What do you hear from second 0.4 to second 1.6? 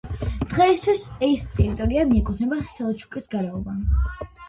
დღეისთვის ეს